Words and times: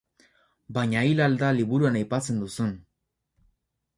Baina 0.77 1.03
hil 1.07 1.21
al 1.25 1.35
da 1.43 1.51
liburuan 1.59 2.01
aipatzen 2.01 2.41
duzun. 2.45 2.75